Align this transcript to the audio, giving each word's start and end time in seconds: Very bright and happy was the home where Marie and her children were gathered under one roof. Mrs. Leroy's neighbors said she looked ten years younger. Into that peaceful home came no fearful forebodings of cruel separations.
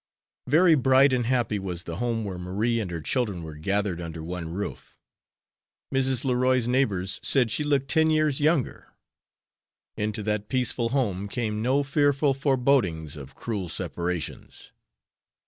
Very 0.47 0.73
bright 0.73 1.13
and 1.13 1.27
happy 1.27 1.59
was 1.59 1.83
the 1.83 1.97
home 1.97 2.23
where 2.23 2.39
Marie 2.39 2.79
and 2.79 2.89
her 2.89 3.01
children 3.01 3.43
were 3.43 3.53
gathered 3.53 4.01
under 4.01 4.23
one 4.23 4.49
roof. 4.51 4.99
Mrs. 5.93 6.25
Leroy's 6.25 6.67
neighbors 6.67 7.19
said 7.21 7.51
she 7.51 7.63
looked 7.63 7.87
ten 7.87 8.09
years 8.09 8.39
younger. 8.39 8.87
Into 9.95 10.23
that 10.23 10.49
peaceful 10.49 10.89
home 10.89 11.27
came 11.27 11.61
no 11.61 11.83
fearful 11.83 12.33
forebodings 12.33 13.15
of 13.15 13.35
cruel 13.35 13.69
separations. 13.69 14.71